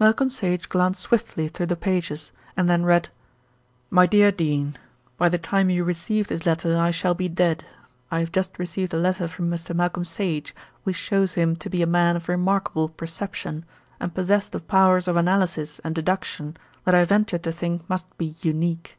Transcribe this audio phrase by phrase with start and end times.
[0.00, 3.10] Malcolm Sage glanced swiftly through the pages and then read:
[3.90, 4.78] My Dear Dene,
[5.18, 7.62] By the time you receive this letter I shall be dead.
[8.10, 9.76] I have just received a letter from Mr.
[9.76, 10.54] Malcolm Sage,
[10.84, 13.66] which shows him to be a man of remarkable perception,
[14.00, 16.56] and possessed of powers of analysis and deduction
[16.86, 18.96] that I venture to think must be unique.